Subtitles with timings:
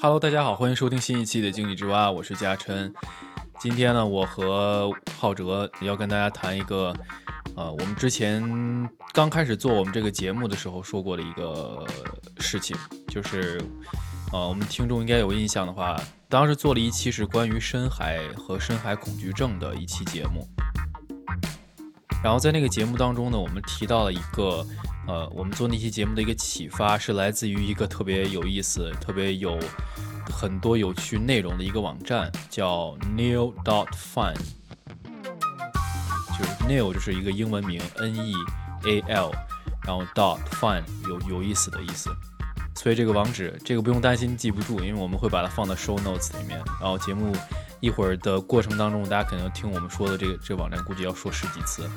[0.00, 2.90] Hello，大家好，欢迎收听新一期的经济之蛙，我是嘉琛。
[3.58, 6.96] 今天呢，我和浩哲要跟大家谈一个，
[7.54, 8.42] 呃，我们之前
[9.12, 11.86] 刚开始做我们这个节目的时候说过的一个
[12.38, 12.74] 事情，
[13.08, 13.60] 就是，
[14.32, 20.48] 呃，我们听众应该有印象的话，当时做了一期是关于深海和深海恐惧症的一期节目。
[22.22, 24.66] 然后在那个节目当中呢，我们提到了一个，
[25.06, 29.58] 呃，我们做那期节目的一个启发是来自于一个特别有意思、特别有
[30.30, 34.34] 很多有趣内容的一个网站，叫 Neil dot Fun。
[36.36, 38.34] 就是 Neil 就是一个英文名 N E
[38.84, 39.32] A L，
[39.84, 42.10] 然后 dot Fun 有有意思的意思。
[42.76, 46.60] 所以这个网址，这个不用担心记不住，因为我们会把它放到 show notes 里面。
[46.80, 47.32] 然后节目
[47.80, 51.88] 一会儿的过程当中，大家可能听我们说的这个这个网站，估计要说十几次。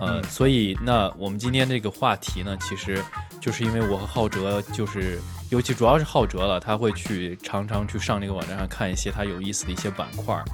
[0.00, 3.00] 呃，所以那我们今天这个话题呢，其实
[3.40, 10.44] 就是因为我和浩哲，就是尤其主要是浩哲了，他会去常常去上这个网站上看一些他有意思的一些板块儿。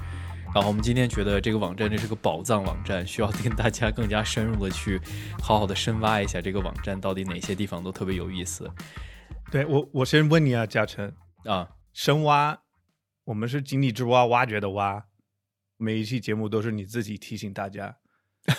[0.53, 5.01] 然后我们今天觉得这个网站这是个宝藏网站，需要跟大家更加深入的去
[5.41, 8.69] 好好的深挖一下这个网站到底哪些地方都特别有意思
[9.51, 11.11] 对我，我先问你啊，嘉诚，
[11.45, 11.67] 啊。
[11.91, 12.55] 深挖，
[13.29, 15.05] 我们是井底之蛙，挖掘的挖，
[15.77, 17.95] 每一期节目都是你自己提醒大家，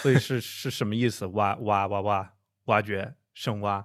[0.00, 1.26] 所以是是什么意思？
[1.26, 2.34] 挖挖挖挖，
[2.66, 3.84] 挖掘深挖，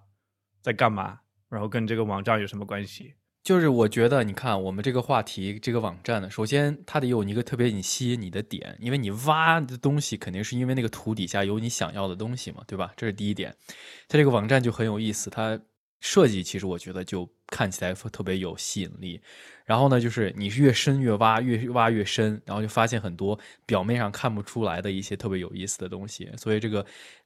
[0.61, 1.21] 在干嘛？
[1.49, 3.15] 然后跟这个网站有什么关系？
[3.41, 12.93] 就是我觉得，你看我们这个话题，这个网站呢，首先它得有一个特别你吸引你的点，因为你挖的东西肯定是因为那个土底下有你想要的东西嘛，对吧？
[12.95, 13.55] 这是第一点。
[14.07, 15.59] 它这个网站就很有意思，它
[15.99, 19.21] 设计其实我觉得就看起来特别有吸引力。
[19.63, 26.29] 然后呢，就是你越深越挖，越挖越深，然后就发现很多表面上看不出来的一些特别有意思的东西。
[26.37, 26.85] 所以这个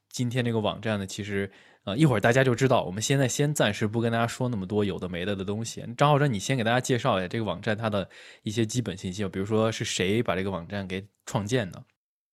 [0.09, 1.49] 今天这个网站呢，其实。
[1.85, 2.83] 呃，一会儿大家就知道。
[2.83, 5.81] 我们现在先暂时不跟大家说那么多有的没的的东西。
[5.97, 8.07] 张浩哲，你先给大家介绍一下这个网站它的
[8.43, 11.81] 一些基本信息，比如说是谁把这个网站给创建的？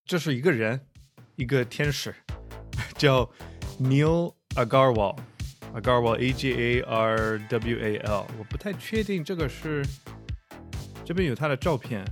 [0.04, 0.80] 这是一个人，
[1.36, 2.12] 一个天使，
[2.98, 3.30] 叫
[3.80, 5.16] Neil Agarwal
[5.76, 8.24] Agarwal，Agarwal。
[8.38, 9.84] 我不太确定这个是
[11.04, 12.02] 这边有他的照片，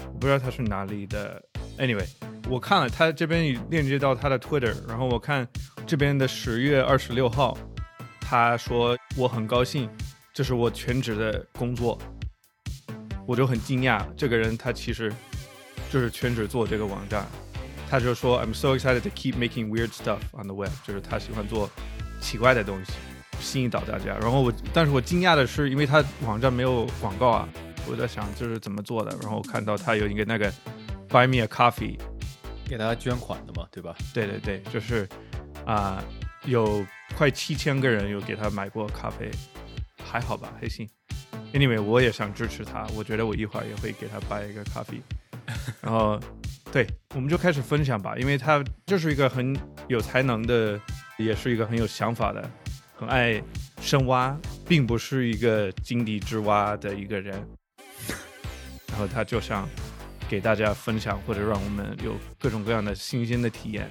[0.00, 1.40] 我不知道他是哪里的。
[1.78, 2.08] Anyway，
[2.48, 5.46] 我看了他这边有链接到他的 Twitter，然后我看
[5.86, 7.56] 这边的十月二十六号，
[8.20, 9.88] 他说我很高兴，
[10.34, 11.96] 这是我全职的工作，
[13.24, 15.12] 我就很惊讶，这个人他其实
[15.88, 17.24] 就是全职做这个网站，
[17.88, 21.70] 他就说 I'm so excited to keep making weird stuff on the web，就是他喜欢做
[22.20, 22.92] 奇怪的东西，
[23.40, 24.16] 吸引到大家。
[24.20, 27.48] 然后我，但是我惊讶的是，因为他网站没有广告啊，
[27.88, 30.52] 我在想这是怎么做的，然后我看到他有一个那个
[31.08, 31.98] Buy me a coffee。
[32.68, 33.96] 给大家捐款的嘛，对吧？
[34.12, 35.08] 对对对，就是
[35.64, 36.04] 啊、
[36.44, 36.84] 有
[37.16, 39.30] 快七千个人有给他买过咖啡，
[40.04, 40.86] 还好吧，还行。
[41.54, 45.00] Anyway，我也想支持他，我觉得我一会儿也会给他买一个咖啡。
[45.80, 46.20] 然后，
[46.70, 49.58] 对，我们就开始分享吧，因为他就是一个很
[49.88, 50.78] 有才能的，
[51.18, 52.48] 也是一个很有想法的，
[52.94, 53.42] 很爱
[53.80, 54.36] 深挖，
[54.68, 57.34] 并不是一个井底之蛙的一个人。
[58.88, 59.68] 然后他就想
[60.28, 63.90] 给大家分享，或者让我们有各种各样的新鲜的体验。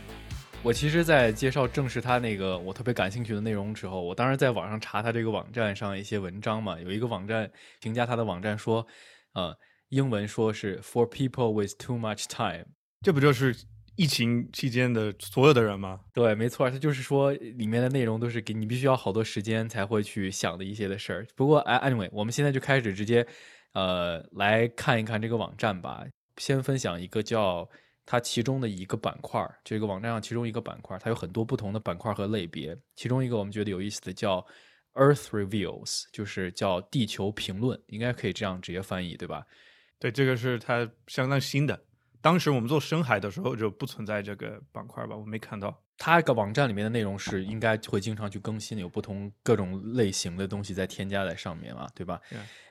[0.63, 7.49] 我其实，在介绍正是他那个我特别感兴趣的内容之后，我当时在网上查他这个网站上一些文章嘛，有一个网站
[7.81, 8.85] 评价他的网站说，
[9.33, 9.53] 呃，
[9.89, 12.65] 英文说是 For people with too much time。
[13.01, 13.55] 这不就是
[13.97, 15.99] 疫情期间的所有的人吗？
[16.13, 21.27] 对，没错，它就是说里面的内容都是给你必须要好多时间才会去想的一些的事儿。
[21.35, 23.25] 不过，哎，anyway，我们现在就开始直接，
[23.73, 26.05] 呃，来看一看这个网站吧。
[26.37, 27.67] 先分享一个叫
[28.05, 32.77] 它其中的一个板块儿，这个网站上其中一个板块儿，它有很多不同的板块和类别。
[32.95, 34.45] 其中一个我们觉得有意思的叫
[34.93, 39.43] Earth Reviews，就是叫地球评论，应该可以这样直接翻译，对吧？
[39.97, 41.86] 对，这个是它相当新的。
[42.27, 45.81] 当时我们做深海的时候就不存在这个板块吧，我没看到。
[45.97, 52.19] 它个网站里面的内容是应该会经常去更新的，有不同各种类型的东西在添加在上面嘛，对吧.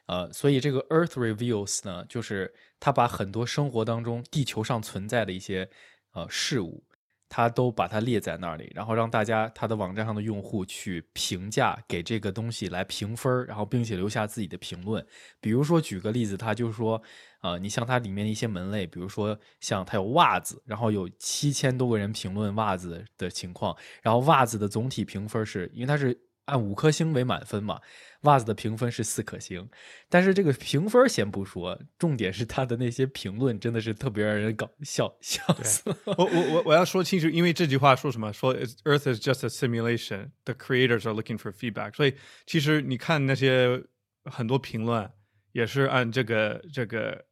[0.09, 5.67] 呃，所以这个 Earth Reviews 呢，就是它把很多生活当中地球上存在的一些
[6.13, 6.85] 呃事物，
[7.31, 15.05] 它都把它列在那里，然后让大家它的网站上的用户去评价，给这个东西来评分儿，然后并且留下自己的评论。
[15.41, 17.03] 比如说举个例子，它就说，
[17.47, 27.81] 呃，你像它里面的一些门类，比如说像它有袜子，然后有七千多个人评论袜子的情况，然后袜子的总体评分是因为它是按五颗星为满分嘛，
[28.23, 29.69] 袜子的评分是四颗星。
[30.09, 35.97] 但是这个评分先不说，重点是它的那些评论真的是特别让人搞笑，笑死了。
[36.19, 38.33] 我我我我要 说清楚，因为这句话说什么？
[38.33, 38.55] 说
[38.85, 40.31] Earth is just a simulation.
[40.45, 41.95] The creators are looking for feedback.
[41.95, 42.15] 所以
[42.45, 43.85] 其实你看那些
[44.25, 45.11] 很多评论
[45.53, 47.25] 也是按这个这个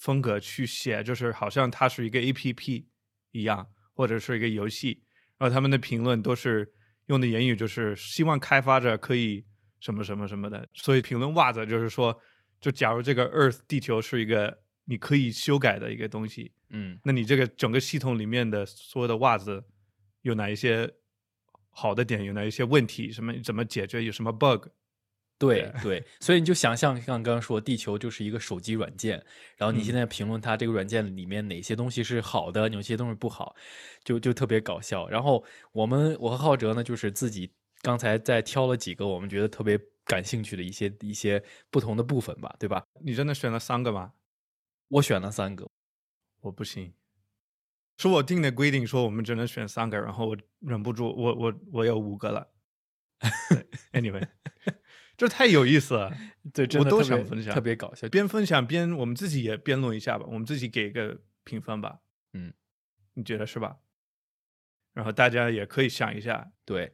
[0.00, 2.88] 风格去写，就是好像它是一个 A P P
[3.30, 5.04] 一样，或者是一个游戏。
[5.38, 6.74] 然后他们的评论都是。
[7.06, 9.44] 用的言语就是希望开发者可以
[9.80, 12.16] 什么什么什么的，所以评论袜子就是说，
[12.60, 19.64] 就假如这个 Earth 地球是一个你可以修改的一个东西，嗯，那你这个整个系统里面的所有的袜子
[20.22, 20.88] 有哪一些
[21.70, 24.68] 好的点，有哪一些问题，什么怎么解决，有什么 bug？
[25.40, 29.24] 对对，所以你就想象像刚刚说，地球就是一个手机软件，
[29.56, 33.56] 然后你现在评论它这个软件里面哪些东西是好的，哪些东西不好，
[34.04, 35.08] 就就特别搞笑。
[35.08, 35.42] 然后
[35.72, 37.50] 我们我和浩哲呢，就是自己
[37.80, 42.84] 刚才在挑了几个我们觉得特别感兴趣的一些一些不同的部分吧，对吧？
[43.02, 44.12] 你真的选了三个吗？
[44.88, 45.66] 我选了三个，
[46.42, 46.92] 我不行，
[47.96, 52.46] 是我定的规定，说我们只能选三个，然后我忍不住，我我我有五个了。
[53.92, 54.28] Anyway。
[55.20, 56.10] 这太有意思了，
[56.54, 58.08] 对，我都想分享，特别搞笑。
[58.08, 61.98] 边分享边我们自己也辩论一下吧，我们自己给个评分吧。
[62.32, 62.50] 嗯，
[63.12, 63.76] 你觉得是吧？
[64.94, 66.90] 然后大家也可以想一下，对，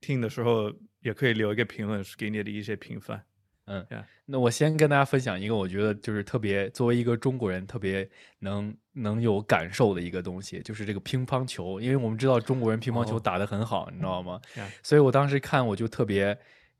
[0.00, 3.20] 听的时候也可以留一个评论，给你的一些评分。
[3.66, 3.86] 嗯，
[4.24, 8.10] 那我先跟大家分享一个，我觉得就是特别作为一个中国人特别
[8.40, 14.40] 能能有感受的一个东西，就是这个乒乓球，因为我们知道中国人乒乓球打得很好，你知道吗？
[14.82, 16.36] 所以我当时看我就特别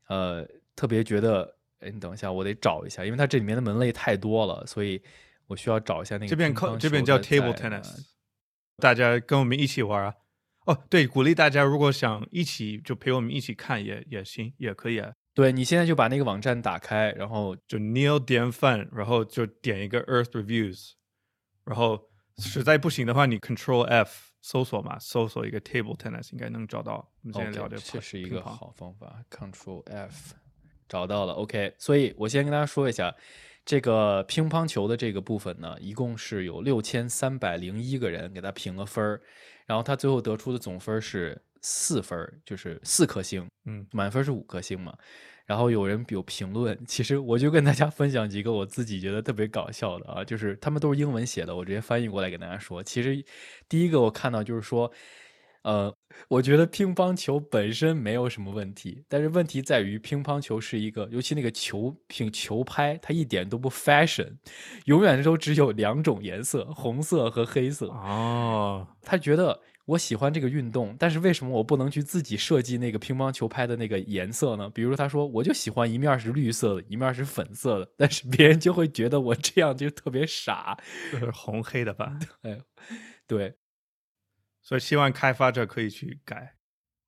[0.09, 0.45] 呃。
[0.79, 5.01] 特别觉得，哎，你等一下，我得找一下，因为它这里面的门类太多了，所以
[5.45, 6.27] 我需要找一下那个。
[6.27, 8.05] 这边靠这边叫 table tennis，
[8.77, 10.15] 大家跟我们一起玩啊！
[10.67, 15.11] 哦，对，鼓励大家如果想一起就陪我们一起看也也行，也可以啊。
[15.33, 20.93] 对你现在就把那个网站打开，然后就 Neil 点饭，然后就点一个 Earth Reviews，
[21.65, 27.11] 然后实在不行的话，你 Control F 搜索嘛，搜索一个 table tennis 应该能找到。
[27.21, 30.35] 我们今天聊的这是一个好方法，Control F。
[30.89, 33.15] 找到了，OK，所以我先跟大家说一下，
[33.63, 39.21] 这个乒乓球的这个部分呢，一共是有六千三百零一个人给他评了分儿，
[39.67, 44.93] 然后他最后得出的总分是四分，就是四颗星，嗯，满分是五颗星嘛。
[45.45, 52.83] 然后有人有评论，其实我就跟大家分享几个我自己觉得特别搞笑的啊，就是他们都是英文写的，我直接翻译过来给大家说。
[52.83, 53.23] 其实
[53.67, 54.91] 第一个我看到就是说。
[55.61, 55.93] 呃，
[56.27, 64.37] 我觉得乒乓球本身没有什么问题，但是问题在于乒乓球是一个，尤其那个球品球拍，它一点都不 fashion，
[64.85, 67.87] 永远都只有两种颜色，红色和黑色。
[67.87, 74.69] 哦，他觉得我喜欢这个运动，但是为什么我不能去自己设计那个乒乓球拍的那个颜色呢？
[74.69, 80.77] 比如他说，我就喜欢一面是绿色的，一面是粉色的，但是别人就会觉得我这样就特别傻，
[81.11, 82.19] 就是红黑的吧？
[82.43, 82.59] 哎，
[83.25, 83.55] 对。
[84.69, 86.53] 所以希望开发者可以去改，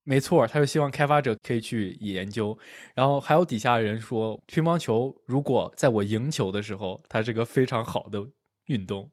[0.03, 2.57] 没错，他就希望开发者可以去研究。
[2.95, 8.19] 然后还有底下人说，乒乓球如果在我赢球的时候，它是个非常好的
[8.65, 9.07] 运动，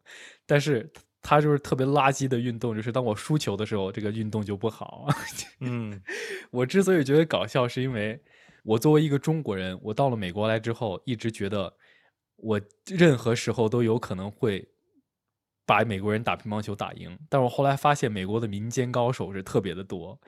[0.46, 0.90] 但是
[1.20, 5.06] 它就是特别垃圾的运动，就是当我输球的时候，这个运动就不好。
[5.60, 6.02] 嗯，
[6.50, 8.18] 我之所以觉得搞笑，是因为
[8.64, 11.70] 我作为一个中国人，我到了美国来之后，一直觉得
[12.36, 14.66] 我任何时候都有可能会。
[15.68, 20.18] 把美国人打乒乓球打赢，但我后来发现美国的民间高手是特别的多，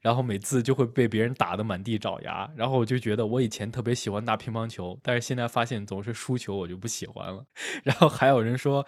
[0.00, 7.44] 然后每次就会被别人打得满地找牙，然后我就觉得我以前特别喜欢打乒乓球，但是现在发现总是输球，我就不喜欢了。
[7.82, 8.86] 然后还有人说，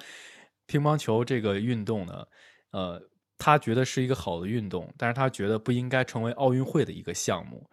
[0.66, 2.24] 乒乓球这个运动呢，
[2.70, 3.02] 呃，
[3.36, 7.68] 他觉得是一个好的运动，但是他觉得不应该成为奥运会的一个项目。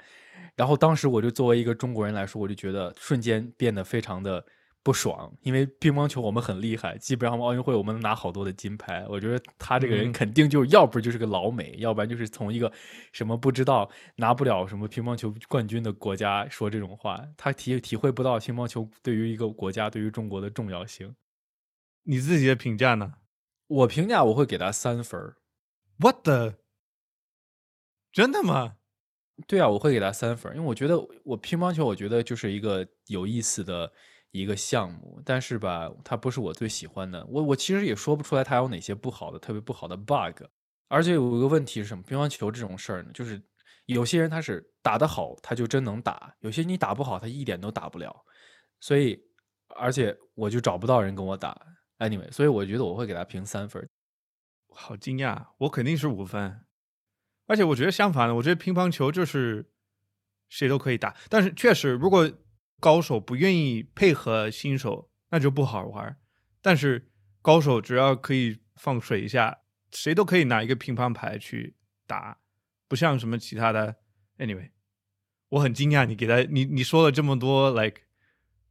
[0.56, 4.44] 然后当时我就作为一个中国人来说，我就觉得瞬间变得非常的。
[4.84, 9.06] 不爽，因为乒乓球我们很厉害，基本上奥运会我们能拿好多的金牌。
[9.08, 12.70] 我觉得他这个人肯定就要不就是个老美，要不然就是从一个
[13.14, 21.16] 什么不知道拿不了什么乒乓球冠军的国家说这种话，他体体会不到乒乓球对于一个国家对于中国的重要性。
[22.04, 23.14] 你自己的评价呢？
[23.68, 25.36] 我评价我会给他三分。
[26.00, 26.56] What the？
[28.12, 28.76] 真的吗？
[29.48, 33.94] 对啊，我会给他三分，因为我觉得我乒乓球，我觉得就是一个有意思的。
[34.34, 37.24] 一个项目，但是吧，它不是我最喜欢的。
[37.30, 40.44] 我我其实也说不出来它有哪些不好的、特别不好的 bug。
[40.88, 42.04] 而且有一个问题是什么？
[42.04, 43.40] 乒乓球这种事儿呢，就是
[43.86, 48.26] 有些人他是打得好，他就真能打；有些你打不好，他一点都打不了。
[48.80, 49.24] 所以，
[49.76, 51.56] 而且我就找不到人跟我打。
[52.00, 53.88] Anyway，所以我觉得我会给他评三分。
[54.70, 56.66] 好惊讶，我肯定是五分。
[57.46, 59.70] 而且我觉得相反的，我觉得乒乓球就是。
[60.50, 61.16] 谁都可以打。
[61.30, 62.32] 但是确实，如果
[62.84, 66.20] 高手不愿意配合新手，那就不好玩。
[66.62, 67.10] 但是
[67.42, 69.60] 高手只要可以放水一下，
[69.90, 72.40] 谁都可以拿一个乒乓牌去打，
[72.90, 73.96] 不像什么其他的。
[74.38, 74.72] Anyway，
[75.48, 78.02] 我很惊讶，你给他你你说了这么多，like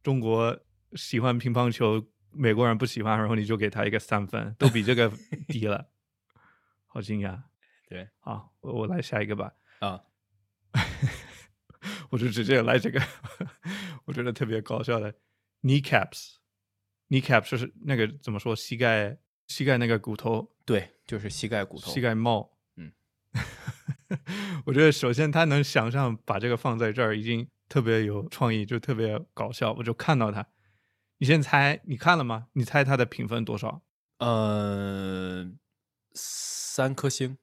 [0.03, 0.59] 中国
[0.93, 5.11] 喜欢乒乓球，美国人不喜欢，然后你就给他一个三分，都比这个
[5.47, 5.89] 低了，
[6.85, 7.41] 好惊讶。
[7.89, 9.53] 对，好，我我来下一个吧。
[9.79, 10.03] 啊，
[12.11, 13.01] 我就直接来这个，
[14.05, 15.13] 我觉得特别搞笑的
[15.61, 18.55] knee caps，knee caps 就是那个怎么说？
[18.55, 19.17] 膝盖
[19.47, 22.57] 膝盖那个骨头，对，就是膝盖骨头，膝盖帽。
[22.75, 22.91] 嗯，
[24.65, 29.73] 我觉得首先他能想象把这个放在这儿，已经特别有创意，就特别搞笑。
[29.73, 30.47] 我就看到他，
[31.17, 32.47] 你先猜，你看了吗？
[32.53, 33.81] 你猜他的评分多少？
[34.19, 35.51] 呃，
[36.13, 37.37] 三颗星，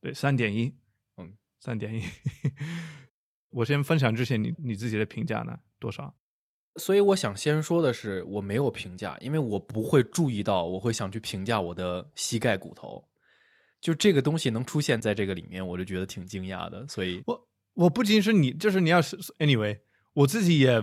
[0.00, 0.74] 对，三点一。
[1.16, 2.02] 嗯，三点一。
[3.50, 5.58] 我先分享之前，你你自己的评价呢？
[5.80, 6.14] 多少？
[6.76, 13.08] 所以我想先说的是，我没有评价，因为我不会注意到，我会想去评价我的膝盖骨头。
[13.80, 16.86] 就这个东西能出现在这个里面，我就觉得挺惊讶的。
[16.86, 19.80] 所以，我我不仅是你，就是你要是 anyway，
[20.12, 20.80] 我自己也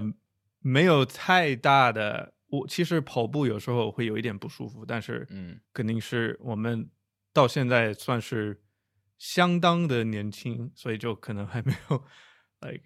[0.60, 2.34] 没有太大的。
[2.50, 6.90] 我其实跑步有时候会有一点不舒服，但是嗯，肯定是我们
[7.34, 8.62] 到现在算是
[9.18, 12.04] 相当的年轻，所以就可能还没有
[12.62, 12.84] like，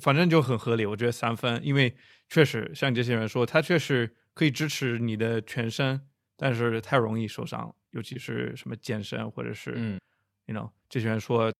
[0.00, 0.86] 反正就很合理。
[0.86, 1.94] 我觉得三分，因为。
[2.32, 6.00] 确实，像这些人说，他确实可以支持你的全身，
[6.36, 10.00] 但是太容易受伤，尤其是什么健身或者是，嗯
[10.46, 11.52] ，you know，这些人说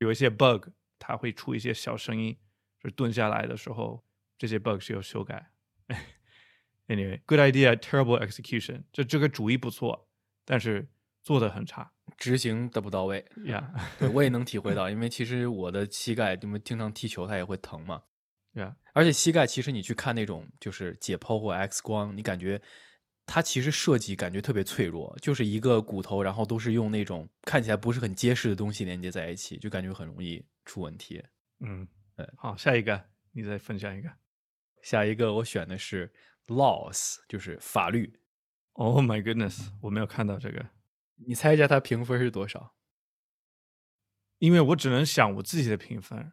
[0.00, 2.36] 有一些 bug，它会出一些小声音，
[2.78, 4.04] 就是蹲下来的时候，
[4.36, 5.50] 这些 bug 是有修改。
[6.88, 10.06] Anyway，good idea，terrible execution，这这个主意不错，
[10.44, 10.86] 但是
[11.24, 13.24] 做的很差，执行的不到位。
[13.46, 18.02] 呀， 对我也能体会到，因为其实我的膝盖，因为经常踢球，它也会疼嘛。
[18.52, 22.60] 对，而且膝盖其实你去看那种就是解剖或 X 光，你感觉
[23.26, 31.20] 它其实设计感觉特别脆弱，就是一个骨头，然后都是用那种看起来不是很结实的东西连接在一起，就感觉很容易出问题。
[31.60, 33.02] 嗯，对好，下一个
[33.32, 34.08] 你再分享一个。
[34.82, 36.12] 下一个我选的是
[36.48, 38.20] laws，就是法律。
[38.74, 40.66] Oh my goodness，我没有看到这个。
[41.16, 42.74] 你猜一下它评分是多少？
[44.38, 46.32] 因为我只能想我自己的评分。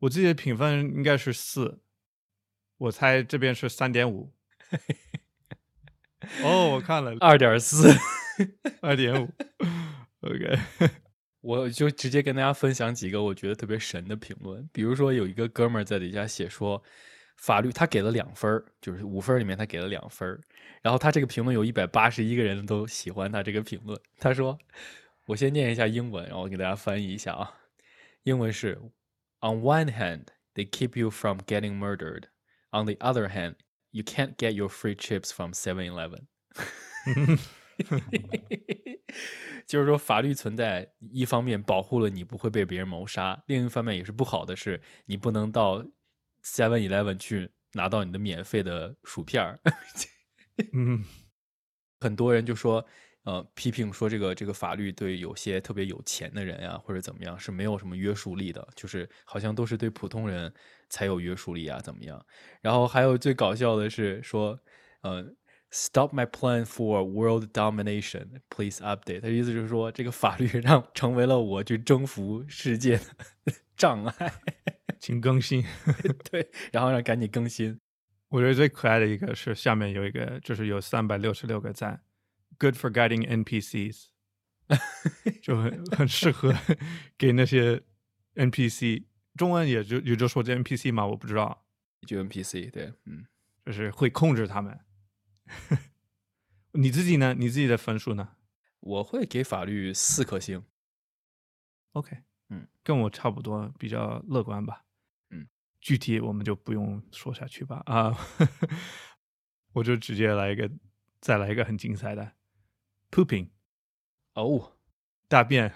[0.00, 1.80] 我自己的评分应该是四，
[2.76, 4.32] 我猜这边是三点五。
[6.44, 7.88] 哦，我看了二点四，
[8.80, 9.28] 二点五。
[10.20, 10.58] OK，
[11.40, 14.68] 我就直接跟大家分享几个我觉得特别神的评论。
[14.72, 16.80] 比如说有一个哥们儿在底下写说，
[17.38, 20.38] 法律他给了两分就是五分里面他给了两分
[20.82, 23.98] 然后他这个评论有一百八十一个人都喜欢他这个评论。
[24.18, 24.58] 他说，
[25.26, 27.54] 我先念一下英文，然后给大家翻译一下啊，
[28.24, 28.78] 英文是。
[29.40, 32.24] On one hand, they keep you from getting murdered.
[32.70, 33.54] On the other hand,
[33.90, 36.26] you can't get your free chips from Seven Eleven.
[39.66, 45.84] 就是说，法律存在，一方面保护了你不会被别人谋杀，另一方面也是不好的是，你不能到
[46.44, 49.60] Seven Eleven 去拿到你的免费的薯片儿。
[50.72, 51.04] 嗯，
[52.00, 52.86] 很多人就说。
[53.24, 60.50] 呃，批评说这个这个法律对有些特别有钱的人呀，或者怎么样是没有什么约束力的，就是好像都是对普通人
[60.88, 62.24] 才有约束力啊，怎么样？
[62.62, 64.58] 然后还有最搞笑的是说，
[65.02, 65.22] 呃
[65.70, 69.20] ，Stop my plan for world domination, please update。
[69.20, 73.04] 他意思就是说，这个法律让 成为了我去征服世界的
[73.76, 74.32] 障碍，
[74.98, 75.64] 请更新。
[76.30, 77.78] 对，然后让赶紧更新。
[78.30, 82.02] 我觉得最可爱的一个是下面有一个，就是有三百六十六个赞。
[82.58, 84.06] Good for guiding NPCs，
[85.40, 86.52] 就很很适合
[87.16, 87.82] 给那些
[88.34, 89.04] NPC。
[89.36, 91.64] 中文也就也就说这 NPC 嘛，我不知道。
[92.06, 93.24] 就 NPC，对，嗯，
[93.64, 94.76] 就是会控制他们。
[96.72, 97.34] 你自己呢？
[97.34, 98.36] 你自己的分数呢？
[98.80, 100.64] 我会给法律四颗星。
[101.92, 102.18] OK，
[102.50, 104.84] 嗯，跟我差不多，比较乐观吧。
[105.30, 105.48] 嗯，
[105.80, 107.82] 具体我们就不用说下去吧。
[107.86, 108.16] 啊，
[109.72, 110.70] 我就直接来一个，
[111.20, 112.34] 再来一个很精彩的。
[113.10, 113.50] Pooping，
[114.34, 114.78] 哦，
[115.26, 115.74] 大便，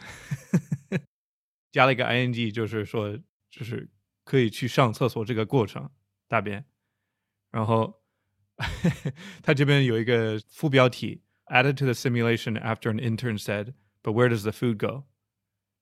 [1.72, 3.18] 加了一个 ing，就是说，
[3.50, 3.90] 就是
[4.24, 5.90] 可以去上厕所这个过程，
[6.28, 6.66] 大便。
[7.50, 8.01] 然后
[9.42, 15.04] 他这边有一个副标题：Added to the simulation after an intern said，But where does the food go？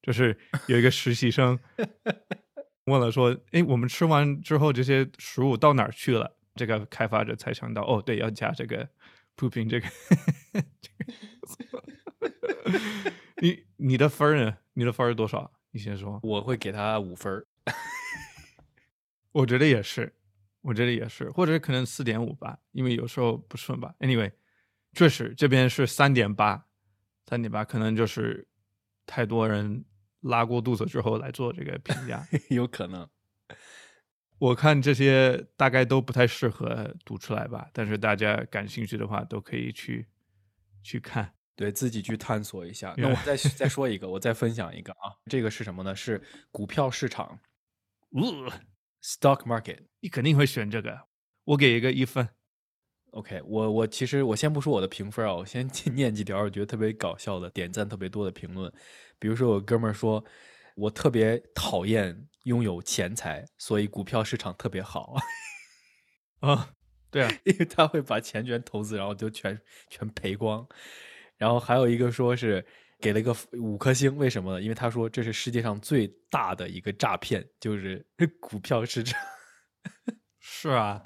[0.02, 1.58] 就是有一个实习生
[2.86, 8.88] 问了说：“哎，我们吃完之后这些食物到哪儿去了？”这个开发者才想到，哦，对，要加这个
[9.36, 9.86] pooping 这个。
[13.42, 14.58] 你你的分呢？
[14.74, 15.52] 你的分是多少？
[15.70, 16.20] 你先说。
[16.22, 17.44] 我会给他五分
[19.32, 20.12] 我觉得也是，
[20.62, 23.94] 我觉得也是，或者可能四点五吧，因为有时候不顺吧。
[24.00, 24.30] Anyway，
[24.92, 26.66] 确实这边是三点八，
[27.26, 28.46] 三点八可能就是
[29.06, 29.84] 太多人
[30.20, 33.08] 拉过肚子之后来做这个评价， 有可能。
[34.38, 40.06] 我看这些大概都不太适合读出来吧，但是大家感兴趣的话都可以去
[40.82, 42.94] 去看，对自己去探索一下。
[42.96, 45.94] 那我 再再说一个，我再分享一个啊，这个是什么呢？
[45.94, 47.38] 是股票市场，
[48.12, 48.50] 呃
[49.02, 49.86] ，stock market。
[50.00, 51.08] 你肯定会选这个，
[51.44, 52.28] 我给一个一分。
[53.12, 58.72] OK，我我其实我先不说我的评分啊，我先 念几条我觉得特别搞笑的、点赞特别多的评论。
[59.18, 60.24] 比如说，我哥们儿说，
[60.76, 65.16] 我特别讨厌拥有钱财，所以股票市场特别好。
[66.40, 66.70] 啊，
[67.10, 70.66] 对啊， 因为他会把钱全投资，然后就全全赔光。
[71.36, 72.64] 然后还有一个说是
[73.00, 74.62] 给了一个五颗星，为什么呢？
[74.62, 78.04] 因为他说这是世界上最大的一个诈骗，就是
[78.40, 79.20] 股票市场。
[80.38, 81.02] 是啊，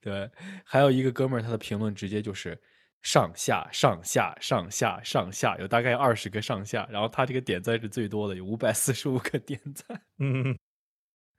[0.00, 0.30] 对。
[0.64, 2.60] 还有一个哥们儿，他的评论直接就是
[3.02, 6.86] 上下上下上下上下，有大概二十个上下。
[6.90, 10.02] 然后他这个点赞是最多的，有五百四十五个点赞。
[10.18, 10.56] 嗯，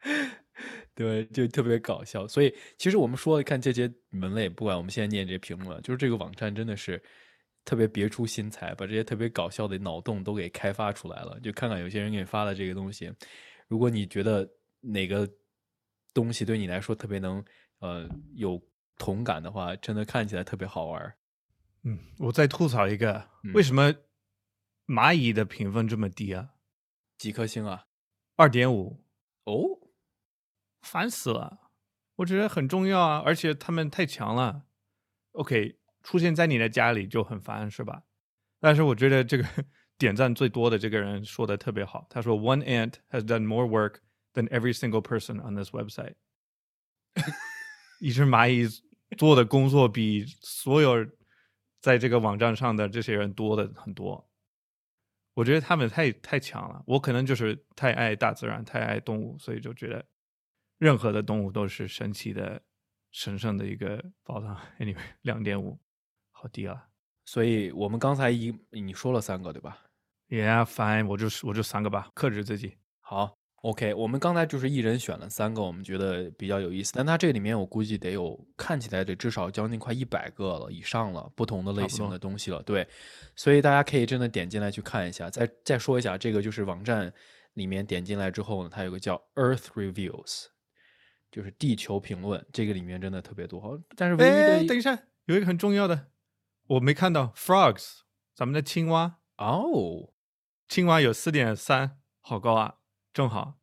[0.95, 2.27] 对，就特别搞笑。
[2.27, 7.01] 所以其实我们说，看这些门类，不管我们现在念这些评论，就是这个网站真的是
[7.67, 11.37] 特别别出心裁，把这些特别搞笑的脑洞都给开发出来了。
[11.41, 13.13] 就看看有些人给你发的这个东西，
[13.67, 15.29] 如果你觉得哪个
[16.13, 17.43] 东西对你来说特别能
[17.79, 18.57] 呃有
[18.97, 21.13] 同感的话，真的看起来特别好玩。
[21.83, 23.93] 嗯，我再吐槽一个，嗯为什么
[24.85, 26.51] 蚂蚁的评分这么低啊？
[27.17, 27.87] 几颗星啊？
[28.37, 29.03] 二点五，
[29.43, 29.89] 哦，
[30.81, 31.71] 烦死了！
[32.15, 34.63] 我觉得很重要啊，而且他们太强了。
[35.33, 38.03] OK，出现在你的家里就很烦，是吧？
[38.61, 39.43] 但是我觉得这个
[39.99, 43.95] 点赞最多的这个人说的特别好，他说：“One ant has done more work
[44.33, 46.13] than every single person on this website。
[47.99, 48.69] ”一只蚂蚁
[49.17, 51.05] 做的工作比所有
[51.81, 54.31] 在这个网站上的这些人多的很多。
[55.33, 60.05] 我觉得他们太太强了，我可能就是太爱大自然，太爱动物，所以就觉得
[60.77, 62.61] 任何的动物都是神奇的、
[63.11, 64.57] 神圣的一个宝藏。
[64.79, 65.77] Anyway，两点五，
[66.39, 66.85] 好低啊
[67.25, 69.79] 所以我们刚才一你说了三个对吧
[70.29, 72.77] ？！Yeah，fine，我就我就三个吧，克制自己。
[72.99, 82.61] 好，OK，我们刚才就是一人选了三个，我们觉得比较有意思，但它这里面我估计得有看起来得至少将近快一百个了以上了，不同的类型的东西了。
[82.63, 82.87] 对，
[83.35, 85.29] 所以大家可以真的点进来去看一下。
[85.29, 87.11] 再再说一下，这个就是网站
[87.55, 90.45] 里面点进来之后呢，它有个叫 Earth Reviews，
[91.31, 93.59] 就是地球评论，这个里面真的特别多。
[93.59, 96.07] 好但是唯一的哎，等一下，有一个很重要的，
[96.67, 97.99] 我没看到 frogs，
[98.35, 100.13] 咱们的青蛙，哦，
[100.67, 102.79] 青蛙有四点三，好高啊，
[103.13, 103.59] 正好。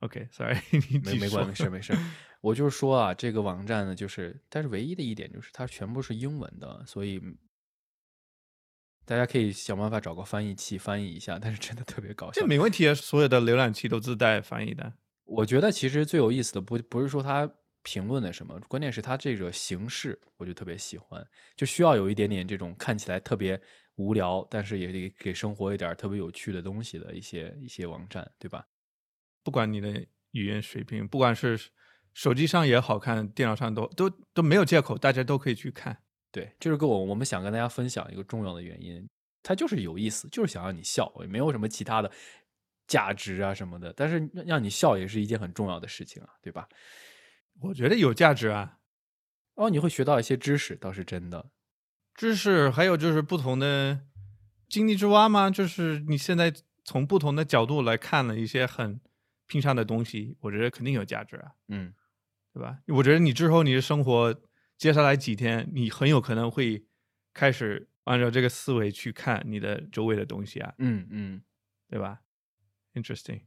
[0.00, 0.58] OK，sorry，
[0.90, 1.94] 你没没关没事没事，
[2.40, 7.20] 我就是说啊，这个网站呢，就是但是唯一的一点就是它全部是英文的，所以
[9.04, 12.46] 大家可以想办法找个翻译器翻译一下，但是真的特别搞笑这。
[12.46, 14.94] 没问题啊，所有的浏览器都自带翻译的。
[15.24, 23.60] 我觉得其实最有意思的不不是说它评论的什么，关键是它这个形式，我就特别喜欢，就需要有一点点这种看起来特别
[23.96, 28.66] 无聊，但是也得给生活一点特别有趣的东西的一些一些网站，对吧？
[29.42, 31.58] 不管你的语言水平，不管是
[32.12, 35.96] 手机上也好看，电脑上都都都没有借口，大家都可以去看。
[36.30, 39.08] 对，就是跟我我们想跟大家分享一个重要的原因，
[39.42, 42.10] 它就是有意思，就是想让你笑，也没有什么其他的
[42.86, 43.92] 价值啊什么的。
[43.96, 46.68] 但是让让你笑也是一件很重要的事情啊，对吧？
[47.60, 48.78] 我觉得有价值啊，
[49.54, 51.50] 哦，你会学到一些知识，倒是真的。
[52.14, 54.06] 知识还有就是不同的
[54.68, 56.52] 井底之蛙吗，就是你现在
[56.84, 59.00] 从不同的角度来看了一些很
[59.46, 61.92] 平常的东西，我觉得肯定有价值啊，嗯，
[62.52, 62.78] 对吧？
[62.88, 64.34] 我觉得你之后你的生活
[64.76, 66.84] 接下来几天，你很有可能会
[67.32, 71.42] 开始按照这个思维去看你的周围的东西啊，嗯嗯，
[71.88, 72.20] 对吧
[72.94, 73.42] ？Interesting。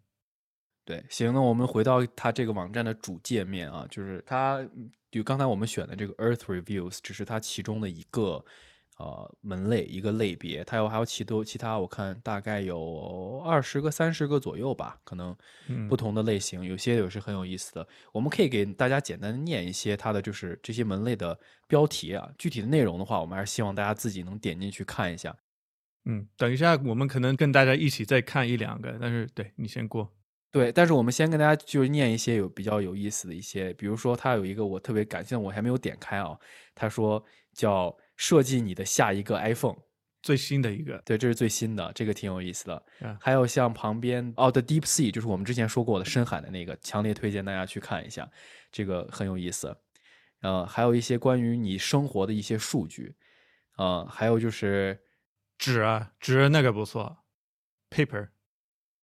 [0.86, 8.44] 对，行，那我们回到它这个网站的主界面啊，就是它，嗯就刚才我们选的这个 Earth Reviews，只是它其中的一个
[8.98, 17.88] 呃门类一个类别，它有还有其多其他，我看大概有二十个、三十个左右吧，可能嗯不同的类型，有些也是很有意思的。
[18.12, 25.38] 我们可以给大家简单的念一些它的就是这些门类的标题啊，具体的内容的话，我们还是希望大家自己能点进去看一下。
[26.06, 30.12] 嗯，等一下我们可能跟大家一起再看一两个，但是对你先过。
[30.54, 36.38] 对，但是我们先跟大家就是念一些有比较有意思的一些，比如说它有一个我特别感兴趣，我还没有点开啊。
[36.76, 39.76] 他说叫设计你的下一个 iPhone，
[40.22, 41.02] 最新的一个。
[41.04, 42.86] 对，这是最新的，这个挺有意思的。
[43.02, 48.30] 嗯还有像旁边哦，The Deep Sea，就是我们之前说过的深海的那个，强烈推荐大家去看一下，
[48.72, 49.76] 这个很有意思。
[50.42, 53.16] 呃，还有一些关于你生活的一些数据，
[53.78, 55.02] 呃，还有就是
[55.58, 57.18] 纸啊，纸那个不错
[57.90, 58.28] ，paper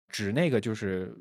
[0.09, 1.15] 纸那个就是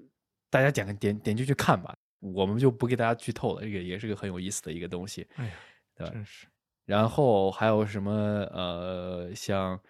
[0.51, 5.27] 大家点个点点进去看吧，我们就不给大家剧透了，这个也是个很有意思的一个东西。
[5.37, 5.53] 哎呀，
[5.95, 6.47] 对吧真是
[6.85, 8.13] 然后还有什么
[8.53, 9.81] 呃，像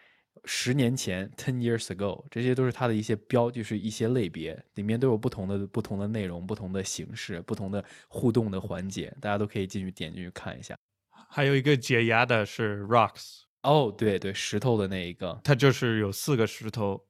[0.45, 10.75] 十年前 （ten years ago），这些都是它的一些标，就是一些类别，里面都有不同的不同的内容、不同的形式、不同的互动的环节，大家都可以进去点进去看一下。
[11.29, 17.05] 还有一个解压的是 rocks，哦，对对，石头的那一个，它就是有四个石头，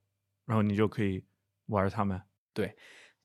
[0.46, 1.22] 然后你就可以
[1.66, 2.20] 玩它们。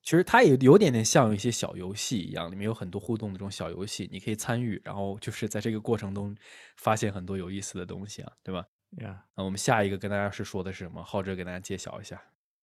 [0.02, 6.36] 其实它也有点点像一些小游戏一样，里面有很多互动的这种小游戏，你可以参与，然后就是在这个过程中
[6.76, 8.66] 发现很多有意思的东西啊，对吧？
[8.98, 11.02] 呀、那我们下一个跟大家是说的是什么？
[11.02, 12.20] 浩哲给大家揭晓一下。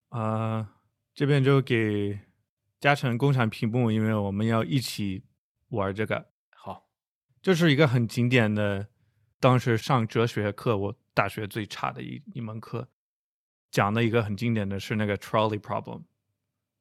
[0.09, 0.75] 啊、
[1.13, 2.19] 这边就给
[2.79, 5.23] 嘉诚共享屏幕，因为我们要一起
[5.69, 6.29] 玩这个。
[6.49, 6.89] 好，
[7.41, 8.89] 这是一个很经典的，
[9.39, 12.89] 当时上哲学课，我大学最差的一一门课，
[13.71, 16.03] 讲的一个很经典的是那个 trolley problem。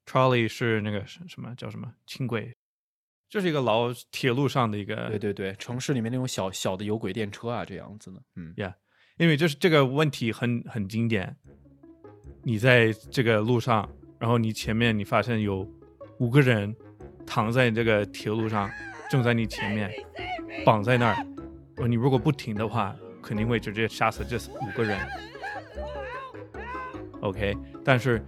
[0.09, 2.55] Trolley 是那个什什么叫什么轻轨，
[3.29, 8.73] 就是一个老铁路上的一个，对对对，城市里面那种小小的有轨电车啊，这样子的，嗯，Yeah，，
[9.17, 11.37] 因为就是这个问题很很经典。
[12.41, 15.69] 你在这个路上，然后你前面你发现有
[16.17, 16.75] 五个人
[17.27, 18.67] 躺在这个铁路上，
[19.11, 19.91] 正在你前面
[20.65, 21.27] 绑在那儿，
[21.77, 24.97] 呃你如果不停的话，肯定会直接杀死这五个人。
[27.21, 28.25] OK，但是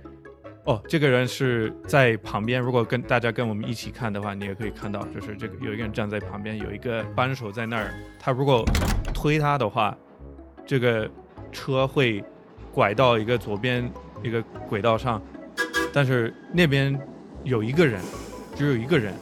[0.66, 2.62] 哦，这个人是在旁边。
[2.62, 7.92] 如果跟大家跟我们一起看的话，你也可以看到，就是这个有一个人站在旁边，有一个扳手在那儿。
[8.20, 8.64] 他如果
[9.14, 9.98] 推他的话，
[10.66, 11.10] 这个
[11.52, 12.24] 车会
[12.72, 15.20] 拐到一个左边一个轨道上，
[15.92, 16.96] 但是那边
[17.44, 18.00] 有一个人，
[18.56, 19.14] 只有一个人。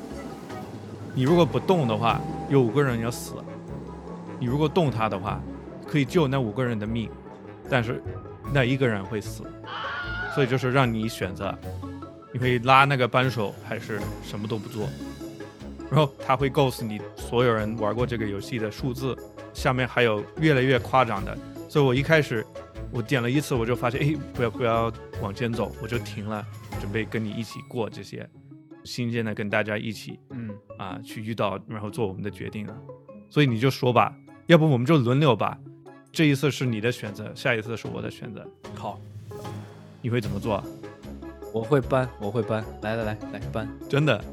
[1.16, 3.36] 你如果不动的话，有五个人要死。
[4.40, 5.42] 你如果动他的话，
[5.88, 7.10] 可以救那五个人的命，
[7.70, 8.04] 但是
[8.54, 9.44] 那一个人会死。
[10.34, 11.58] 所以就是让你选择，
[12.32, 14.88] 你可以拉那个扳手，还是什么都不做。
[15.92, 19.18] 然后他会告诉你所有人玩过这个游戏的数字，
[19.54, 21.36] 下面还有越来越夸张的。
[21.68, 22.46] 所以我一开始
[22.92, 26.46] 我点了一次，我就发现，哎，不要不要往前走，我就停了，
[26.80, 28.28] 准备跟你一起过这些
[28.84, 32.78] 新鲜的，跟大家一起嗯，啊去遇到，然后做我们的决定了。
[33.30, 34.16] 所以你就说吧，
[34.46, 35.58] 要不我们就轮流吧，
[36.12, 39.00] 这一次是你的选择，下一次是我的选择，好，
[40.02, 40.64] 你会怎么做？
[41.54, 44.24] 我会搬，我会搬，来来来来搬，真的，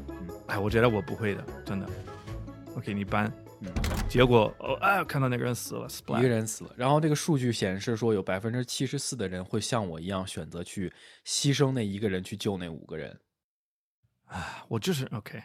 [0.47, 1.89] 哎，我觉得我不会的，真的。
[2.75, 3.25] OK，你搬，
[3.61, 3.73] 嗯，
[4.07, 5.87] 结果哦啊，看到那个人死了
[6.19, 6.71] 一个人死了。
[6.77, 10.93] 然后这个数据显示说，有百分之七十四的人会像我一样选择去
[11.25, 13.19] 牺牲那一个人去救那五个人。
[14.25, 15.41] 啊，我就是 OK，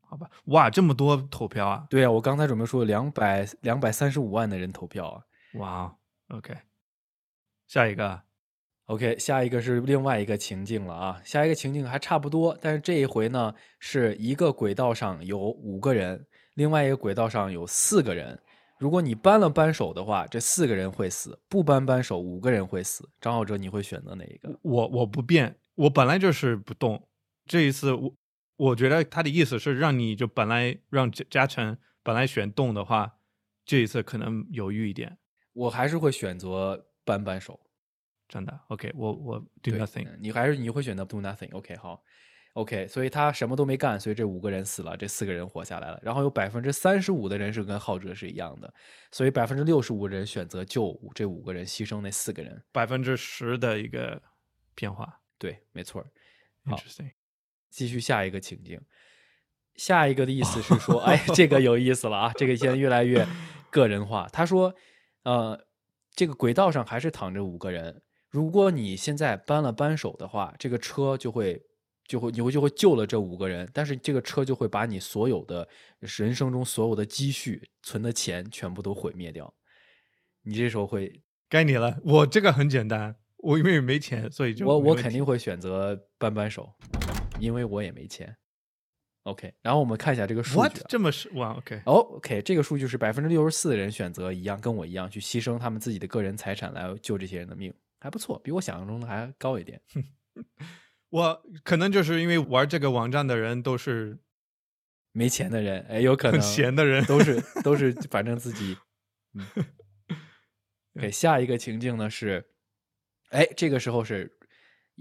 [0.00, 5.22] 好吧，哇，这么多投票啊，对啊，我刚才准备说两百两百三十五万的人投票啊。
[5.54, 5.94] 哇
[6.28, 6.56] ，OK，
[7.66, 8.22] 下一个
[8.92, 16.26] OK，下一个是另外一个情境了啊，下一个情境还差不多，但是这一回呢是一个轨道上有五个人，
[16.56, 18.38] 另外一个轨道上有四个人。
[18.78, 23.08] 如果你扳了扳手的话，这四个人会死；不扳扳手，五个人会死。
[23.18, 24.58] 张浩哲，你会选择哪一个？
[24.60, 27.02] 我我不变，我本来就是不动。
[27.46, 28.14] 这一次我
[28.56, 33.14] 我觉得他的意思是让你就本来让嘉嘉诚本来选动的话，
[33.64, 35.16] 这一次可能犹豫一点，
[35.54, 37.58] 我还是会选择扳扳手。
[38.32, 38.60] 真的。
[38.68, 40.08] OK，我我 do nothing。
[40.08, 41.54] 嗯你还是你会选择 do nothing。
[41.54, 42.02] OK，好
[42.54, 46.00] ，OK，所以他什么都没干，所以这五个人死了，这四个人活下来了。
[46.02, 48.72] 然后有百分之三十五的人是跟浩哲是一样的，
[49.10, 52.64] 所以百分之六十五人选择救这五个人，牺牲那四个人。
[52.72, 54.22] 百分之十的一个
[54.74, 56.02] 变化对，没错。
[56.64, 57.10] 好，interesting。
[57.68, 58.80] 继续下一个情境，
[59.76, 63.26] 下一个的意思是说， 哎，这个有意思了啊，这个现在越来越
[63.70, 64.26] 个人化。
[64.32, 64.74] 他说，
[65.24, 65.66] 呃，
[66.14, 71.62] 这个轨道上还是躺着五个人，如果你现在扳了扳手的话，这个车就会
[72.08, 75.68] 就会你会就会救了这五个人，但是这个车就会把你所有的
[76.00, 79.52] 人生中所有的积蓄、存的钱全部都毁灭掉。
[80.44, 86.72] 你这时候会，该你了，我这个很简单，我因为没钱，所以就我我肯定会选择扳扳手，
[87.38, 88.34] 因为我也没钱。
[89.24, 90.80] OK，然后我们看一下这个数据。
[90.88, 99.80] 这么是哇 OK 哦、o k 这个数据是百分之六十四的人选择一样，跟我一样去牺牲他们自己的个人财产来救这些人的命，还不错，比我想象中的还高一点。
[101.10, 104.18] 我可能就是因为玩这个网站的人都是
[105.12, 108.76] 没钱的人，哎，有可能闲的人，都是都是，反正自己，
[109.34, 109.46] 嗯
[111.00, 112.50] 给下一个情境呢是，
[113.30, 114.36] 哎，这个时候是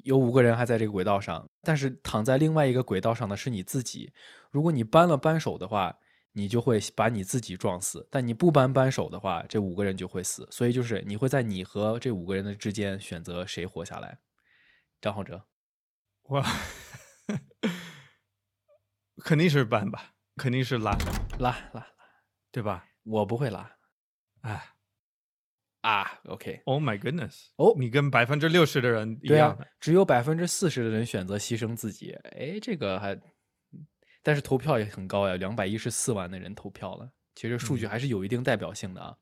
[0.03, 4.13] 有五个人还在这个轨道上，但是躺在另外一个轨道上的是你自己。
[4.51, 5.97] 如果你扳了扳手的话，
[6.33, 10.47] 你就会把你自己撞死；但你不扳扳手的话，这五个人就会死。
[10.51, 14.19] 所以就是你会在你和这五个人的之间选择谁活下来。
[15.01, 15.45] 张浩哲，
[16.29, 16.45] 哇，
[19.23, 20.91] 肯定是搬吧，肯定是拉
[21.39, 21.87] 拉拉拉，
[22.51, 22.87] 对吧？
[23.03, 23.77] 我不会拉。
[24.41, 24.63] 哎
[25.81, 27.47] 啊，OK，，Oh my goodness！
[27.55, 32.11] 哦你跟百分之六十的人一对啊样，，只有百分之四十的人选择牺牲自己。
[32.37, 33.19] 哎，这个还，
[34.23, 37.09] 但是投票也很高呀，两百一十四万的人投票了。
[37.35, 39.15] 其实数据嗯还是有一定代表性的啊。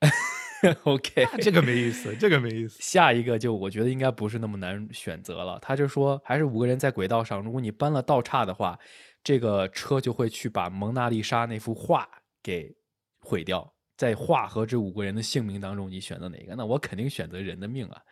[0.84, 2.78] OK，这个没意思，这个没意思。
[2.80, 5.58] 下一个就我觉得应该不是那么难选择了。
[5.60, 8.78] 他就说，还是五个人在轨道上，如果你搬了道岔的话，
[9.22, 12.08] 这个车就会去把蒙娜丽莎那幅画
[12.42, 12.74] 给
[13.20, 13.74] 毁掉。
[13.96, 16.56] 在画和这五个人的姓名当中，你选择哪个？
[16.56, 18.02] 那我肯定选择人的命啊。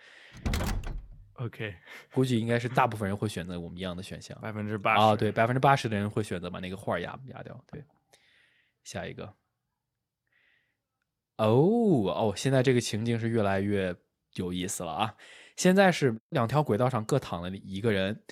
[1.45, 1.75] OK，
[2.13, 4.39] 估计应该是大部分人会选择我们一样的选项。
[4.41, 7.65] 百分之八十啊，对，百分之八十的人会选择把那个画儿压压掉。
[7.71, 7.85] 对，
[8.85, 9.35] 下一个。
[11.39, 11.49] 哦
[12.07, 13.95] 哦，现在这个情境是越来越
[14.35, 15.17] 有意思了啊！
[15.57, 18.23] 现在是两条轨道上各躺了一个人，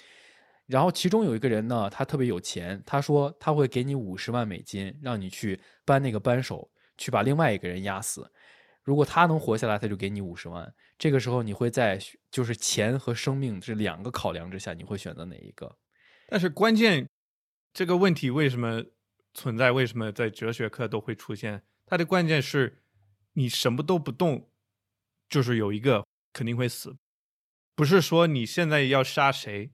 [0.67, 8.31] 然后其中有一个人呢，他特别有钱，他说他会给你五十万美金，让你去搬那个扳手，去把另外一个人压死。
[8.83, 10.75] 如果他能活下来，他就给你五十万。
[10.99, 11.99] 这个时候你会在
[12.31, 15.79] 就是钱和生命这两个考量之下，你会选择哪一个？
[16.29, 17.09] 但是关键
[17.73, 18.85] 这个问题为什么
[19.35, 19.73] 存在？
[19.73, 21.63] 为什么在哲学课都会出现？
[21.87, 22.83] 它的关键是
[23.35, 24.51] 你什么都不动，
[25.29, 26.97] 就是有一个肯定会死，
[27.75, 29.73] 不是说你现在要杀谁，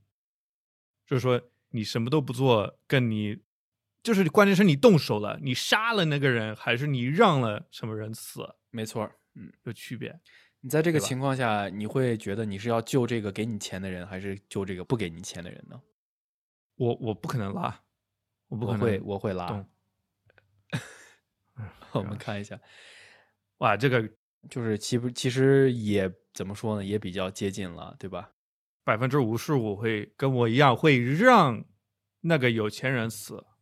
[1.06, 1.40] 就是说
[1.70, 3.42] 你什么都不做，跟你
[4.06, 10.16] 就是关键是你动手了，你杀了那个人，还是你让了什么人死，没错儿，嗯，有区别。
[10.60, 15.82] 你在这个情况下，你会觉得你是要救这个给你钱的人，还是救这个不给你钱的人呢？
[16.76, 17.82] 我我不可能拉，
[18.46, 19.66] 我不可能我会，我会拉。
[21.90, 22.56] 我们看一下，
[23.58, 24.08] 哇，这个
[24.48, 28.30] 就是其不其实也怎么说呢，也比较接近了，对吧？
[28.84, 31.64] 百分之五十五会跟我一样，会让
[32.20, 33.55] 那个有钱人死，对，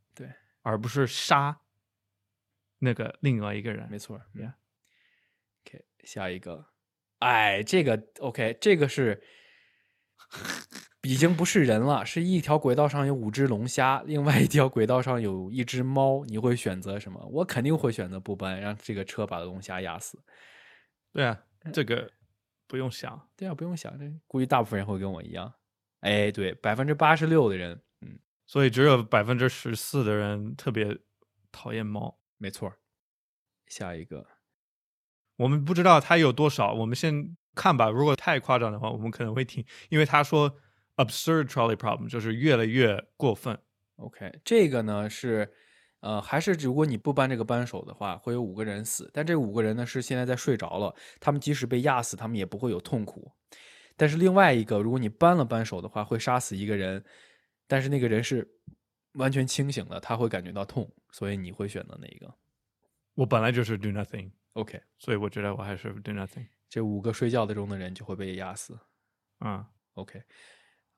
[0.65, 1.61] 而不是杀
[2.79, 3.89] 那个另外一个人。
[3.89, 4.55] 没错 Yeah
[5.65, 6.67] OK，下一个，
[7.21, 9.23] 哎，这个 OK，这个是
[11.03, 17.25] 已经不是人了，是一条轨道上有五只龙虾，另外一条轨道上有一只猫，你会选择什么？
[17.31, 20.19] 我肯定会选择不搬，让这个车把龙虾压死。
[21.13, 22.11] 对啊，嗯这个
[22.67, 23.29] 不用想。
[23.37, 25.53] 对啊，不用想，这估计大部分人会跟我一样。
[26.01, 27.84] 哎，对，百分之八十六的人，嗯，
[28.47, 30.99] 所以只有百分之十四的人特别
[31.51, 32.19] 讨厌猫。
[32.39, 32.77] 没错儿。
[33.67, 34.27] 下一个，
[35.37, 37.89] 我们不知道他有多少，我们先看吧。
[37.89, 40.55] 如果太夸张的话，我们可能会听，因为他说
[40.97, 43.59] absurd trolley problem 就是越来越过分。
[43.97, 45.51] OK，这个呢是，
[46.01, 49.11] 呃，还是如果你不搬这个扳手的话，会有五个人死。
[49.13, 53.33] 但这五个人呢是现在在睡着了，他们即使被压死，他们也不会有痛苦。
[53.97, 57.05] 但是另外一个，如果你搬了扳手的话，会杀死一个人，
[57.67, 58.49] 但是那个人是
[59.15, 62.35] 完全清醒的，他会感觉到痛，所以你会选择哪一个
[63.15, 66.47] 我本来就是 do nothing，？OK，所以我觉得我还是 do nothing。
[66.69, 68.77] 这五个睡觉的中的人就会被压死。
[69.45, 70.21] 嗯，OK，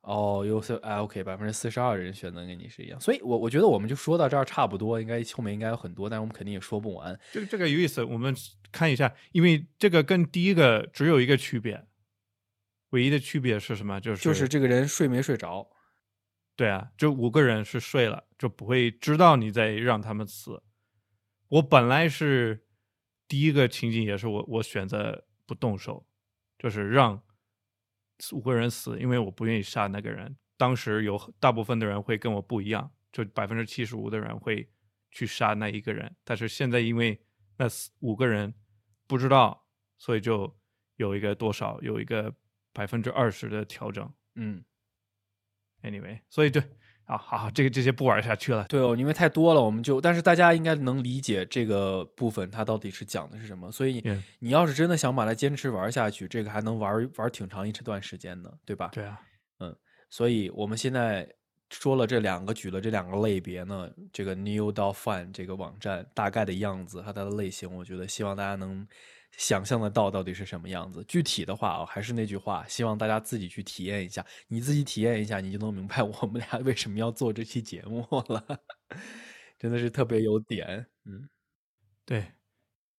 [0.00, 7.18] 哦，有是哎，OK，百分之四十二的人选择跟你是一样，所以我我觉得我们就说到这儿差不多，应该后面应该有很多，但是我们肯定也说不完。
[7.32, 8.34] 这个这个有意思，我们
[8.72, 11.84] 看一下，因为这个跟第一个只有一个区别，
[12.90, 14.00] 唯一的区别是什么？
[14.00, 15.68] 就是就是这个人睡没睡着，
[16.56, 20.62] 对啊，就五个人是睡了，就不会知道你在让他们死。
[21.48, 22.66] 我本来是
[23.28, 26.06] 第一个情景也是我我选择不动手，
[26.58, 27.22] 就是让
[28.32, 30.36] 五个人死，因为我不愿意杀那个人。
[30.56, 34.66] 当时有大部分的人会跟我不一样，就百分之七十五的人会
[35.10, 37.20] 去杀那一个人，但是现在因为
[37.58, 38.54] 那四五个人
[39.06, 39.66] 不知道，
[39.98, 40.58] 所以就
[40.96, 42.34] 有一个多少有一个
[42.72, 44.10] 百分之二十的调整。
[44.34, 44.64] 嗯，
[45.82, 46.62] Anyway，所以对
[47.04, 48.64] 啊，好，这个这些不玩下去了。
[48.68, 54.02] 对哦，因为太多了，我们就，但是大家应该能理解这个部分它到底是讲的是什么，所以
[54.40, 58.90] 你要是真的想把它坚持玩下去，这个还能玩玩挺长一段时间的，对吧？
[58.92, 59.20] 对啊，
[59.60, 59.76] 嗯
[60.10, 61.28] 所以我们现在
[61.70, 68.86] 说了这两个，举了这两个类别呢，这个 New 到 Fun 这个网站大概的样子和它的类型，我觉得希望大家能
[69.36, 71.04] 想象得到到底是什么样子。
[71.06, 78.60] 具体的话啊、还是那句话，希望大家自己去体验一下，你自己体验一下，你就能明白我们俩为什么要做这期节目了。
[79.58, 81.28] 真的是特别有点，嗯，
[82.04, 82.32] 对，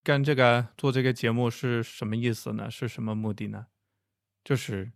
[0.02, 2.70] 干这个做这个节目是什么意思呢？
[2.70, 3.66] 是什么目的呢？
[4.44, 4.92] 就是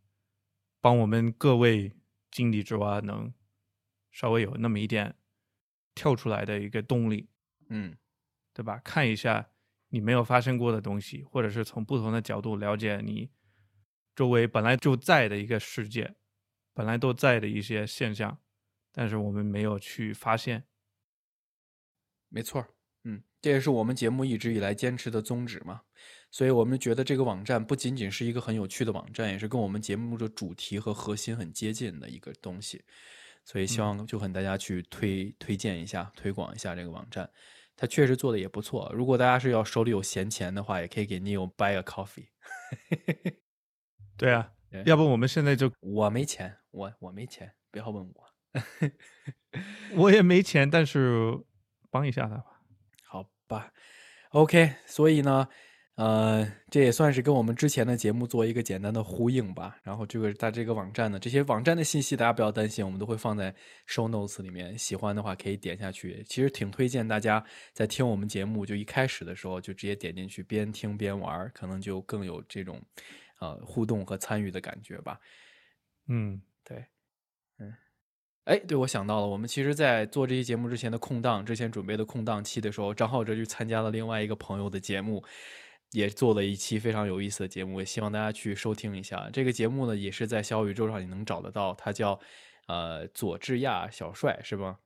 [0.81, 1.93] 帮我们各位
[2.31, 3.33] 井底之蛙能
[4.11, 5.17] 稍微有那么一点
[5.95, 7.29] 跳出来的一个动力，
[7.69, 7.97] 嗯
[8.55, 8.81] 对吧？
[8.85, 9.51] 看一下
[9.93, 13.31] 你没有发生过的东西，或者是从不同的角度了解你
[14.17, 16.15] 周围本来就在的一个世界，
[16.73, 18.39] 本来都在的一些现象，
[18.91, 20.65] 但是我们没有去发现。
[22.31, 22.71] 没错儿，
[23.05, 25.83] 嗯，这也是我们节目一直以来坚持的宗旨嘛。
[26.31, 32.83] 所以我们觉得这个网站不仅仅是一个很有趣的网站，也是跟我们节目的主题和核心很接近的一个东西。
[33.45, 37.29] 所以希望就和大家去推推荐一下、推广一下这个网站。
[37.77, 38.91] 它确实做的也不错。
[38.95, 42.29] 如果大家是要手里有闲钱的话，也可以给 Neil buy a coffee。
[44.17, 48.33] 对啊对，要不我们现在就我没钱，我我没钱，不要问我。
[49.97, 51.39] 我也 没钱，但是
[51.91, 52.61] 帮一下他吧。
[53.05, 53.73] 好吧
[54.31, 55.49] ，OK，所以呢，
[56.03, 59.79] 呃，这也算是跟我们之前的节目做一个简单的呼应吧。
[59.85, 63.55] 然后这个在这个网站呢，这些网站的信息大家不要担心，我们都会放在
[63.87, 64.77] show notes 里面。
[64.77, 66.25] 喜欢的话可以点下去。
[66.27, 72.83] 其实挺推荐大家在听我们节目就一开始的时候就直接点进去，边听边玩儿，可能就更有这种
[73.39, 75.21] 呃互动和参与的感觉吧。
[76.09, 76.85] 嗯，对，
[77.61, 77.73] 嗯，
[78.47, 85.23] 哎，对，我想到了，我们其实，在做这期节目之前的空档，之前准备的空档期的时候，张浩哲就参加了另外一个朋友的节目，
[85.93, 89.31] 也做了一期非常有意思的节目，也希望大家去收听一下。
[89.33, 92.19] 这个节目呢，也是在小宇宙上你能找得到，它叫
[92.67, 94.79] 呃佐治亚小帅，是吧？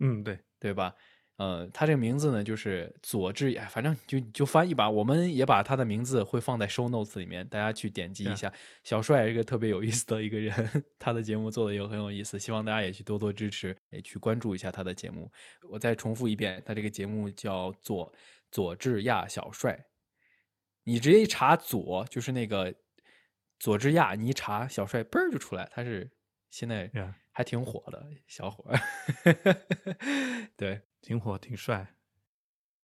[0.00, 0.94] 嗯，对，对吧？
[1.36, 4.88] 呃，他这个名字呢，就是佐治，哎，反正就就翻译吧。
[4.88, 8.52] 我们也把他的名字会放在 show notes 里面，大家去点击一.下。
[8.84, 15.28] 小帅是一个特别有意思的一个人，他的节目做的也很有意思，希望大家也去多多支持，也去关注一下他的节目。
[15.68, 18.12] 我再重复一遍，他这个节目叫做
[18.52, 19.76] 佐治亚小帅。
[20.84, 22.74] 你直接一查左，就是那个
[23.58, 26.10] 佐治亚，你一查小帅，嘣儿就出来，他是
[26.50, 26.90] 现在.
[27.36, 28.78] 还挺火的小伙儿。
[30.56, 31.96] 对，挺火，挺帅。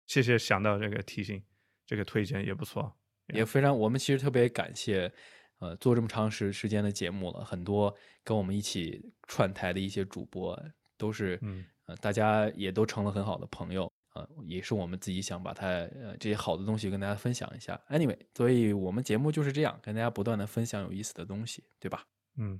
[0.07, 1.43] 谢谢想到这个提醒，
[1.85, 2.97] 这个推荐也不错。
[3.35, 5.13] 也非常，我们其实特别感谢，
[5.59, 10.59] 呃，做这么长时时间的节目了，很多跟我们一起串台的一些主播，
[10.97, 17.79] 都是，嗯呃，大家也都成了很好的朋友，呃，也是我们自己想把它，呃，这些好的东西跟大家分享一下。
[17.89, 22.05] Anyway，所以我们节目就是这样，跟大家不断的分享有意思的东西，对吧？
[22.37, 22.59] 嗯，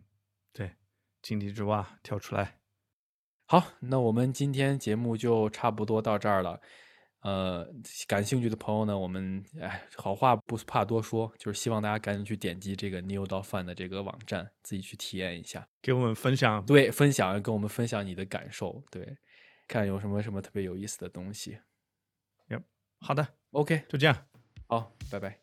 [0.54, 0.72] 对，
[1.22, 2.58] 井底之蛙跳出来。
[3.46, 6.62] 好，那我们今天节目就差不多到这儿了。
[7.20, 7.68] 呃，
[8.08, 15.68] 感兴趣的朋友呢，我们哎，好话不怕多说，就是希望大家赶紧去点击这个 New 到饭的这个网站，自己去体验一下。
[15.84, 16.66] 给我们分享。
[16.66, 19.18] 对，分享跟我们分享你的感受，对，
[19.72, 21.58] 看有什么什么特别有意思的东西。
[23.00, 24.16] 好的，OK，就这样。
[24.68, 25.40] 好，拜拜。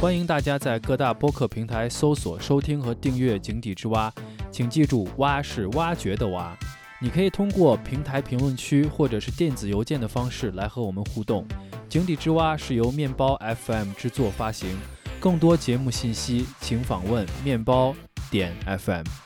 [0.00, 4.10] 欢迎大家在各大播客平台搜索、收听和订阅《井底之蛙》，
[4.50, 6.56] 请记住“蛙”是挖掘的“蛙”。
[6.98, 11.46] 你可以通过平台评论区或者是电子邮件的方式来和我们互动。
[11.88, 14.70] 井底之蛙是由面包 FM 制作发行，
[15.20, 17.94] 更多节目信息请访问面包
[18.30, 19.25] 点 FM。